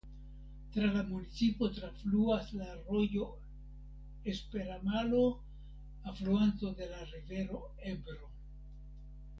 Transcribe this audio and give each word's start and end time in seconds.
Tra 0.75 0.87
la 0.93 1.01
municipo 1.09 1.67
trafluas 1.75 2.47
la 2.61 2.69
rojo 2.87 3.27
Esperamalo 4.33 5.23
alfluanto 6.13 6.73
de 6.81 6.93
la 6.97 7.07
rivero 7.15 7.61
Ebro. 7.95 8.31